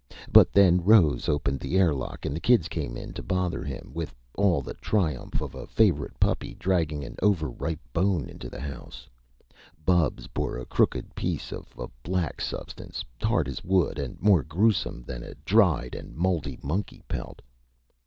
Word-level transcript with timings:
But 0.31 0.51
then 0.51 0.83
Rose 0.83 1.29
opened 1.29 1.59
the 1.59 1.77
airlock, 1.77 2.25
and 2.25 2.35
the 2.35 2.39
kids 2.39 2.67
came 2.67 2.97
in 2.97 3.13
to 3.13 3.21
bother 3.21 3.63
him. 3.63 3.91
With 3.93 4.15
all 4.33 4.63
the 4.63 4.73
triumph 4.73 5.41
of 5.41 5.53
a 5.53 5.67
favorite 5.67 6.19
puppy 6.19 6.55
dragging 6.55 7.03
an 7.03 7.17
over 7.21 7.51
ripe 7.51 7.81
bone 7.93 8.27
into 8.27 8.49
the 8.49 8.59
house, 8.61 9.07
Bubs 9.85 10.25
bore 10.25 10.57
a 10.57 10.65
crooked 10.65 11.13
piece 11.13 11.51
of 11.51 11.67
a 11.77 11.87
black 12.01 12.41
substance, 12.41 13.05
hard 13.21 13.47
as 13.47 13.63
wood 13.63 13.99
and 13.99 14.19
more 14.19 14.41
gruesome 14.41 15.03
than 15.03 15.21
a 15.21 15.35
dried 15.45 15.93
and 15.93 16.15
moldy 16.15 16.57
monkey 16.63 17.03
pelt. 17.07 17.43